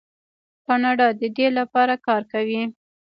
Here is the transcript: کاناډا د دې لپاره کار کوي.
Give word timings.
کاناډا 0.65 1.07
د 1.19 1.21
دې 1.35 1.47
لپاره 1.57 1.93
کار 2.07 2.21
کوي. 2.31 2.61